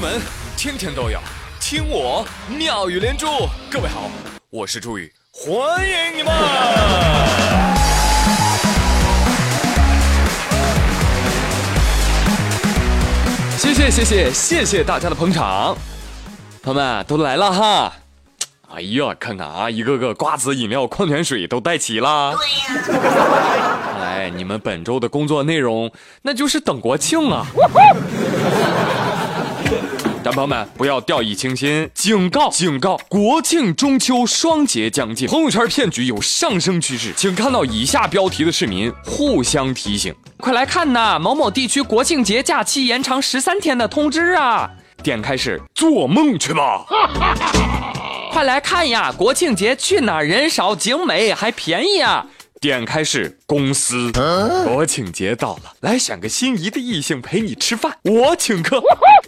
[0.00, 0.18] 门
[0.56, 1.20] 天天都有
[1.60, 3.26] 听我妙语连珠。
[3.70, 4.10] 各位好，
[4.48, 6.32] 我是朱宇，欢迎你们！
[13.58, 15.76] 谢谢谢谢谢谢大家的捧场，
[16.62, 17.92] 朋友们都来了哈。
[18.74, 22.34] 哎呀，看看啊，一个个瓜子、饮料、矿泉水都带齐了。
[22.36, 22.82] 对呀。
[23.84, 25.92] 看来你们本周的工作内容，
[26.22, 27.44] 那就是等国庆啊。
[30.22, 32.98] 但朋友们不要掉以轻心，警告警告！
[33.08, 44.70] 国庆中秋双节将近，朋友圈骗局有上升趋势，请看到以下标题的市民互相提醒：快来看呐，某某地区国庆节假期延长十三天的通知啊！
[45.02, 46.84] 点开是做梦去吧！
[48.30, 52.26] 快来看呀，国庆节去哪儿人少景美还便宜啊！
[52.60, 54.12] 点开是公司，
[54.66, 58.78] 国庆节到了，来选个心仪的异性陪你吃饭，我请客。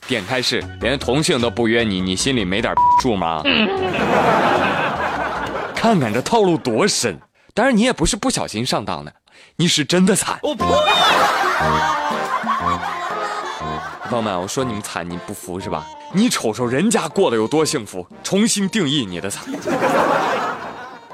[0.07, 3.43] 点开是连同性都不约你，你心里没点数吗？
[5.75, 7.19] 看看这套路多深，
[7.55, 9.11] 当然你也不是不小心上当的，
[9.57, 10.39] 你是真的惨。
[14.11, 15.87] 朋友们，我说你们惨，你不服是吧？
[16.13, 19.43] 你瞅瞅人家过得有多幸福，重新定义你的惨。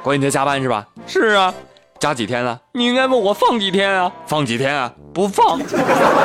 [0.03, 0.85] 国庆节加班是吧？
[1.07, 1.55] 是啊。
[1.99, 2.61] 加几天了？
[2.73, 4.13] 你应该问我放几天啊？
[4.27, 4.93] 放几天啊？
[5.13, 5.61] 不放。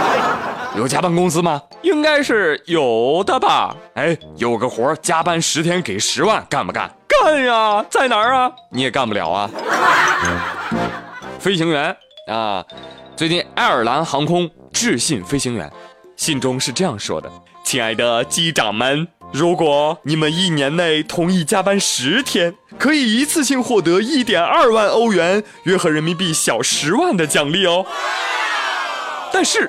[0.78, 1.62] 有加班工资吗？
[1.82, 3.76] 应该是有的吧。
[3.96, 6.90] 哎，有个活加班十天给十万，干不干？
[7.08, 7.84] 干呀！
[7.90, 8.52] 在哪儿啊？
[8.72, 9.50] 你也干不了啊。
[11.40, 11.96] 飞行员
[12.28, 12.64] 啊，
[13.16, 15.72] 最近爱尔兰航空致信飞行员，
[16.16, 17.30] 信中是这样说的
[17.64, 27.84] ：“亲爱的机长们。”如果你们一年内同意加班十天，可以一次性获得一点二万欧元，约合人民币小十万的奖励哦。
[29.32, 29.68] 但是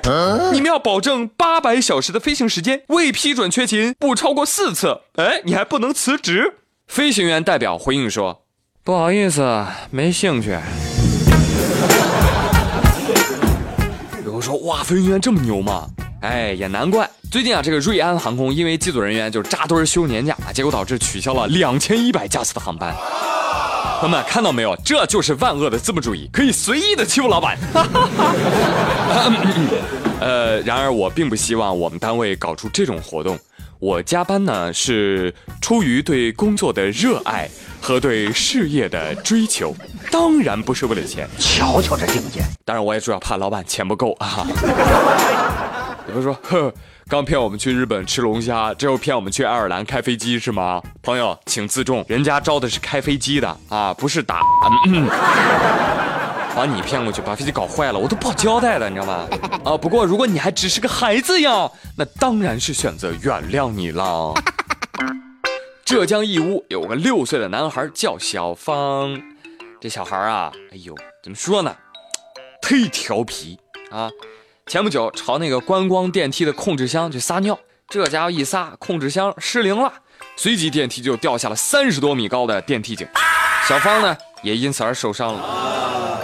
[0.53, 4.99] 你们要保证八百小时的飞行时间，未批准缺勤不超过四次。
[5.15, 6.57] 哎，你还不能辞职。
[6.87, 8.43] 飞行员代表回应说
[8.85, 10.51] ：“不好意思，没兴趣。”
[14.23, 15.87] 有人说：“哇，飞行员这么牛吗？”
[16.21, 17.09] 哎，也难怪。
[17.31, 22.93] 最近啊，这个瑞安航空因为机组人员就是扎堆休年假，结果导致取消了两千一百架次的航班。
[23.99, 24.75] 朋友们看到没有？
[24.83, 27.57] 这就是万恶的资本主义，可以随意的欺负老板。
[30.19, 33.37] 呃，然而我并不希望我们单位搞出这种活动。
[33.79, 37.47] 我加班呢是出于对工作的热爱
[37.81, 39.75] 和对事业的追求，
[40.09, 41.27] 当然不是为了钱。
[41.37, 42.41] 瞧瞧这境界！
[42.63, 44.47] 当然我也主要怕老板钱不够啊。
[46.07, 46.73] 有人说， 呵。
[47.07, 50.81] 刚骗我们去日本吃龙虾，这又骗我们去爱尔兰开飞机是吗？
[51.03, 54.41] 朋友，请自重，人家招的是开飞机的啊，不是打。
[56.55, 59.27] 把你骗过去，把飞机搞坏了，我都不好交代的，你知道吗？
[59.63, 64.33] 啊，不过如果你还只是个孩子呀，那当然是选择原谅你了。
[65.85, 69.15] 浙江义乌有个六岁的男孩叫小芳，
[69.79, 71.75] 这小孩啊，哎呦，怎么说呢，
[72.63, 73.59] 忒调皮
[73.91, 74.09] 啊。
[74.67, 77.55] 前不久朝那个观光电梯的控制箱去撒尿，
[77.87, 79.93] 这家伙一撒，控制箱失灵了，
[80.35, 83.07] 随即电梯就掉下了三十多米高的电梯井，
[83.67, 86.19] 小芳呢也因此而受伤了。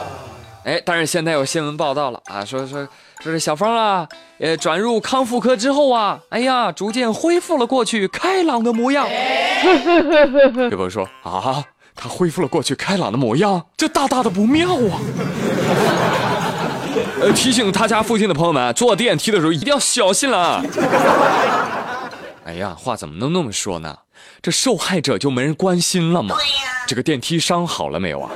[0.64, 2.88] 哎，但是现在有新闻报道了啊，说说
[3.22, 4.10] 说是小芳啊，
[4.40, 9.08] 呃，转入康复科之后啊，哎呀，逐渐恢复了过去开朗的模样。
[10.72, 11.64] 有朋友说啊，
[11.96, 14.98] 他恢复了过去开朗的模样，这大大的不妙啊。
[17.22, 20.64] 呃，提醒他家附近的朋友们，坐电梯的时候一定要小心了。
[22.44, 23.96] 哎呀，话怎么能那么说呢？
[24.42, 26.36] 这受害者就没人关心了吗？
[26.88, 28.32] 这个电梯伤好了没有啊？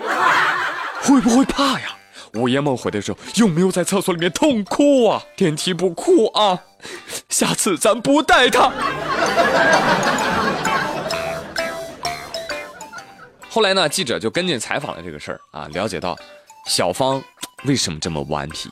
[1.01, 1.95] 会不会怕呀？
[2.35, 5.23] 午夜梦回的时候有没有在厕所里面痛哭啊？
[5.35, 6.59] 电梯不哭啊？
[7.29, 8.71] 下次咱不带他。
[13.49, 16.15] 后来呢，记者就跟进采访了这个事儿啊，了解到
[16.67, 17.19] 小芳。
[17.67, 18.69] 为什么这么顽皮？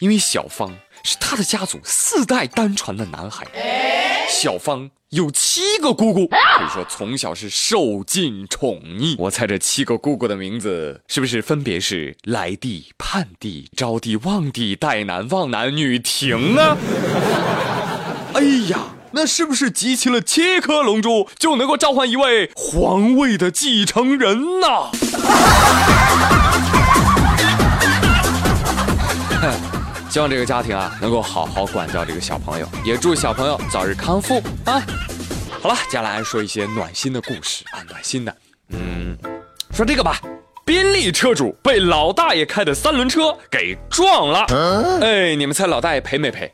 [0.00, 0.70] 因为小芳
[1.02, 3.46] 是他的家族四代单传的男孩。
[4.28, 9.14] 小芳有七个姑姑，可以说从小是受尽宠溺。
[9.18, 16.76] 我猜这七个姑姑的名字是不是分别是来帝、盼帝、招帝、望帝、代南、望男、女婷呢？
[18.34, 24.90] 哎呀，那是不是集齐了七颗龙珠就能够召唤一位皇位的继承人呢？
[30.14, 34.80] 希望这个家庭啊能够好好管教这个小朋友，也祝小朋友早日康复啊！
[35.60, 38.32] 好了，接下来说一些暖心的故事啊，暖心的。
[38.68, 39.18] 嗯，
[39.72, 40.20] 说这个吧，
[40.64, 44.46] 宾利车主被老大爷开的三轮车给撞了。
[45.00, 46.48] 哎，你们猜老大爷赔没赔？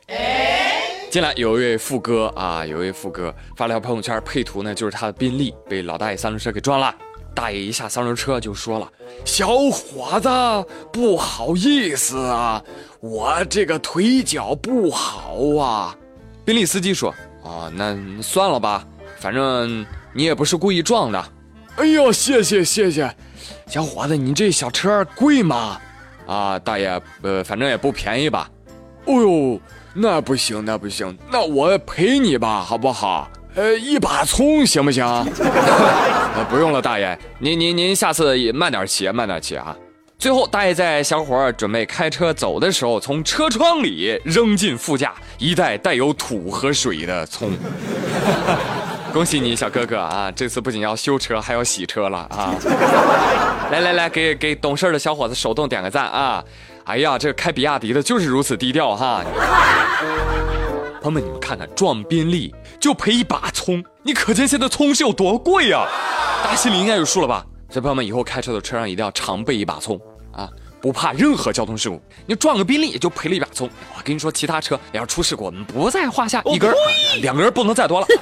[1.11, 6.95] 进来有一位富哥啊，有一位富哥发了条朋友圈，配图呢就是他的宾利被老大爷三轮车给撞了。
[7.33, 8.91] 大爷一下三轮车就说了
[9.25, 10.29] ：“小伙子，
[10.91, 12.61] 不好意思啊，
[12.99, 15.95] 我这个腿脚不好啊。”
[16.43, 17.13] 宾利司机说
[17.43, 18.85] ：“啊，那算了吧，
[19.19, 21.23] 反正你也不是故意撞的。”
[21.77, 23.09] 哎呦，谢谢谢谢，
[23.65, 25.79] 小伙子，你这小车贵吗？
[26.27, 28.51] 啊，大爷，呃，反正也不便宜吧。
[29.05, 29.59] 哦呦，
[29.93, 33.30] 那不行，那不行，那我陪你吧，好不好？
[33.55, 35.03] 呃，一把葱行不行？
[35.05, 39.75] 呃，不用了，大爷，您您您下次也慢点骑，慢点骑啊。
[40.17, 47.51] 最后，大爷在小伙准备开车走的时候，从车窗里扔进副驾一袋带有土和水的葱。
[49.11, 50.31] 恭喜你，小哥哥啊！
[50.33, 52.55] 这次不仅要修车，还要洗车了啊！
[53.69, 56.41] 来来来，给给懂事的小伙子手动点个赞啊！
[56.85, 59.21] 哎呀，这开比亚迪的就是如此低调哈。
[61.01, 65.87] 朋友们，你们看看，撞宾利就赔一把葱，你可见现在葱是有多贵呀？
[66.43, 67.43] 大家心里应该有数了吧？
[67.69, 69.99] 所以朋友们，以后开车的车上一定要常备一把葱
[70.31, 70.47] 啊，
[70.79, 71.99] 不怕任何交通事故。
[72.27, 73.67] 你撞个宾利也就赔了一把葱，
[73.97, 76.71] 我跟你说，其他车要是出事故，我们不在话下，一根
[77.23, 78.05] 两根不能再多了。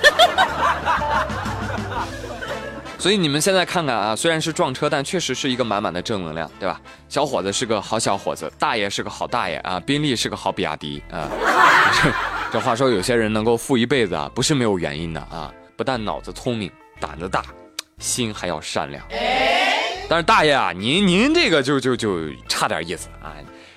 [2.98, 6.80] 所以你们现在看看啊，虽然是撞车，但确实是一个满满的正能量，对吧？
[7.10, 11.28] 小伙子是个好小伙子，大爷是个好大爷啊，宾利是个好比亚迪啊。
[12.52, 15.54] 这话说，有些人能够富一辈子啊，不是没有原因的啊。
[15.78, 16.70] 不但脑子聪明，
[17.00, 17.46] 胆子大，
[18.00, 19.06] 心还要善良。
[20.10, 23.36] 但是大爷啊，您您这个就就就差点意思啊！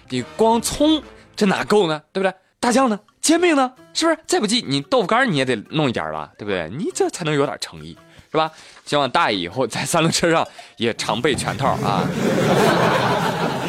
[0.09, 1.03] 你光葱
[1.37, 2.01] 这哪够呢？
[2.13, 2.35] 对不对？
[2.59, 2.99] 大酱呢？
[3.21, 3.71] 煎饼呢？
[3.93, 4.19] 是不是？
[4.27, 6.31] 再不济你豆腐干你也得弄一点吧？
[6.39, 6.71] 对不对？
[6.71, 7.97] 你这才能有点诚意。
[8.31, 8.51] 是吧？
[8.87, 10.49] 希望大爷以后在三轮车上
[10.79, 12.09] 也常备全套啊。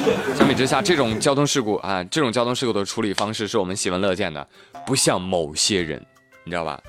[0.35, 4.45] 相比之下，这种交通事故啊，这种交通事故的处理方式是我们喜闻乐见的，
[4.85, 6.03] 不像某些人，
[6.43, 6.79] 你知道吧？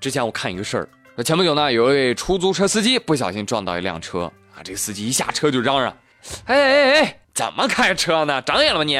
[0.00, 5.96] 之前我看一个事儿，那前不久呢，有一位出租车司机不小心撞到一辆车啊，这个司机一下车就嚷嚷
[6.46, 8.42] ：“哎哎哎，怎么开车呢？
[8.42, 8.98] 长眼了吗你？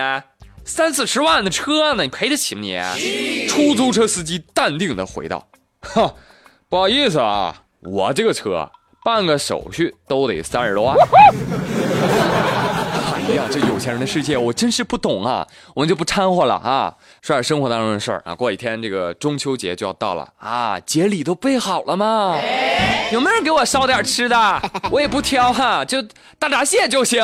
[0.65, 5.47] 三四十万的车呢，你赔得起吗你？”出租车司机淡定的回道
[5.81, 6.15] ：“哈，
[6.69, 8.69] 不好意思啊。”我这个车
[9.05, 10.97] 办个手续都得三十多万。
[13.29, 15.47] 哎呀，这有钱人的世界我真是不懂啊！
[15.75, 18.35] 我们就不掺和了啊，说点生活当中的事儿啊。
[18.35, 22.39] 过几天这个中秋节就要到了啊，节礼都备好了吗？
[23.13, 24.63] 有没有人给我烧点吃的？
[24.91, 26.03] 我也不挑哈，就
[26.39, 27.23] 大闸蟹就行。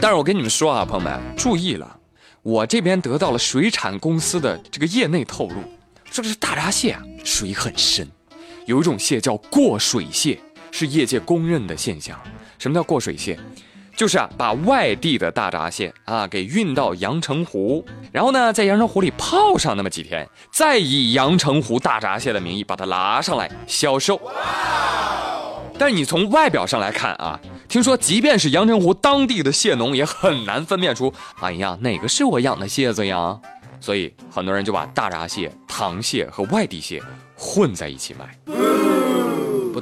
[0.00, 1.96] 但是我跟你们说啊，朋友们注意了，
[2.42, 5.54] 我这边得到了水产公司的这个业内透露，
[6.10, 8.10] 说这大闸蟹啊水很深。
[8.66, 10.40] 有一种蟹叫过水蟹，
[10.72, 12.18] 是业界公认的现象。
[12.58, 13.38] 什么叫过水蟹？
[13.96, 24.20] 就是啊，把外地的大闸蟹啊给运到阳澄湖，然后呢，在阳澄湖里泡上那么几天，再以阳澄湖大闸蟹的名义把它拉上来销售。
[25.78, 27.38] 但你从外表上来看啊，
[27.68, 33.38] 听说即便是阳澄湖当地的蟹农也很难分辨出，哎呀，哪个是我养的蟹子呀？
[33.80, 37.02] 所以很多人就把大闸蟹、塘蟹和外地蟹
[37.36, 38.38] 混在一起卖，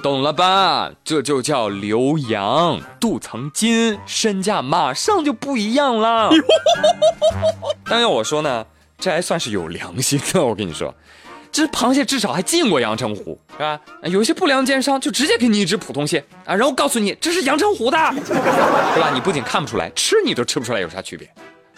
[0.02, 0.90] 懂了吧？
[1.04, 6.28] 这就叫留洋，镀层金，身价马上就不一样了。
[7.86, 8.66] 但要我说呢，
[8.98, 10.44] 这还算是有良心的。
[10.44, 10.92] 我跟你说，
[11.52, 13.80] 这螃蟹至少还进过阳澄湖，是吧？
[14.02, 18.34] 有一些不良奸商就直接给你一只普通蟹啊，然后告诉你这是阳澄湖的，是
[19.00, 19.10] 吧？
[19.14, 21.28] 你不仅看不出来，吃你都吃不出来有啥区别。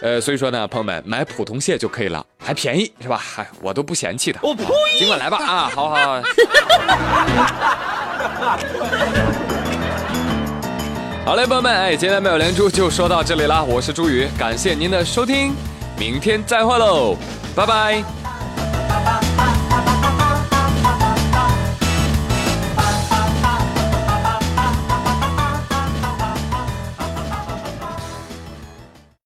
[0.01, 3.17] 呃，所以说呢，朋友们买普通蟹就可以了，还便宜是吧？
[3.17, 4.41] 嗨，我都不嫌弃的。
[4.43, 4.65] 我呸！
[4.99, 6.21] 尽管来吧啊，好好。
[11.25, 15.55] 好嘞，朋友们，哎，今天没有连珠就说到这里啦，我是朱宇，感谢您的收听，
[15.99, 17.17] 明天再会喽，
[17.55, 18.24] 拜拜。